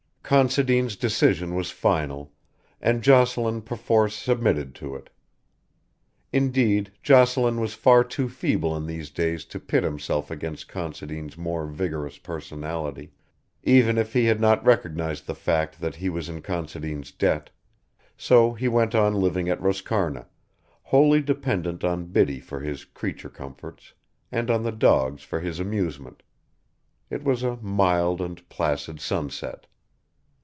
Considine's 0.23 0.95
decision 0.95 1.53
was 1.55 1.71
final, 1.71 2.31
and 2.79 3.03
Jocelyn 3.03 3.61
perforce 3.63 4.15
submitted 4.15 4.73
to 4.75 4.95
it. 4.95 5.09
Indeed, 6.31 6.89
Jocelyn 7.03 7.59
was 7.59 7.73
far 7.73 8.05
too 8.05 8.29
feeble 8.29 8.73
in 8.77 8.85
these 8.85 9.09
days 9.09 9.43
to 9.45 9.59
pit 9.59 9.83
himself 9.83 10.31
against 10.31 10.69
Considine's 10.69 11.37
more 11.37 11.65
vigorous 11.67 12.17
personality, 12.17 13.11
even 13.63 13.97
if 13.97 14.13
he 14.13 14.23
had 14.27 14.39
not 14.39 14.65
recognised 14.65 15.27
the 15.27 15.35
fact 15.35 15.81
that 15.81 15.95
he 15.95 16.07
was 16.07 16.29
in 16.29 16.41
Considine's 16.41 17.11
debt; 17.11 17.49
so 18.15 18.53
he 18.53 18.69
went 18.69 18.95
on 18.95 19.15
living 19.15 19.49
at 19.49 19.59
Roscarna, 19.59 20.27
wholly 20.83 21.19
dependent 21.21 21.83
on 21.83 22.05
Biddy 22.05 22.39
for 22.39 22.61
his 22.61 22.85
creature 22.85 23.27
comforts, 23.29 23.91
and 24.31 24.49
on 24.49 24.63
the 24.63 24.71
dogs 24.71 25.23
for 25.23 25.41
his 25.41 25.59
amusement. 25.59 26.23
It 27.09 27.21
was 27.25 27.43
a 27.43 27.57
mild 27.57 28.21
and 28.21 28.47
placid 28.47 29.01
sunset. 29.01 29.67